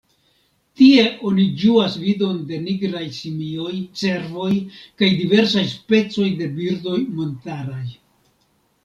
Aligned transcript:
Tie 0.79 1.01
oni 1.31 1.43
ĝuas 1.63 1.97
vidon 2.03 2.39
de 2.51 2.57
nigraj 2.63 3.03
simioj, 3.17 3.73
cervoj 4.03 4.49
kaj 5.03 5.11
diversaj 5.21 5.63
specoj 5.75 6.27
de 6.41 6.49
birdoj 6.57 6.97
montaraj. 7.21 7.85